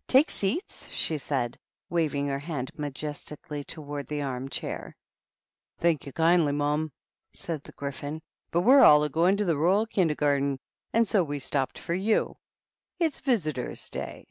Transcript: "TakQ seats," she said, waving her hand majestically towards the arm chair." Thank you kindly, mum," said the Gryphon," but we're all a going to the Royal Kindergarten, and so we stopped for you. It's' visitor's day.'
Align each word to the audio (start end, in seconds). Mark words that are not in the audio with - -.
"TakQ 0.08 0.30
seats," 0.30 0.88
she 0.90 1.16
said, 1.16 1.58
waving 1.88 2.26
her 2.26 2.38
hand 2.40 2.70
majestically 2.76 3.64
towards 3.64 4.06
the 4.10 4.20
arm 4.20 4.50
chair." 4.50 4.94
Thank 5.80 6.04
you 6.04 6.12
kindly, 6.12 6.52
mum," 6.52 6.92
said 7.32 7.62
the 7.62 7.72
Gryphon," 7.72 8.20
but 8.52 8.60
we're 8.60 8.82
all 8.82 9.02
a 9.02 9.08
going 9.08 9.38
to 9.38 9.46
the 9.46 9.56
Royal 9.56 9.86
Kindergarten, 9.86 10.60
and 10.92 11.08
so 11.08 11.24
we 11.24 11.38
stopped 11.38 11.78
for 11.78 11.94
you. 11.94 12.36
It's' 12.98 13.20
visitor's 13.20 13.88
day.' 13.88 14.28